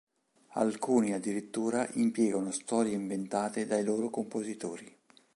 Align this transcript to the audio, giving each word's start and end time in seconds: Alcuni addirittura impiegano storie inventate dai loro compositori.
Alcuni 0.53 1.13
addirittura 1.13 1.87
impiegano 1.93 2.49
storie 2.49 2.95
inventate 2.95 3.67
dai 3.67 3.83
loro 3.83 4.09
compositori. 4.09 4.91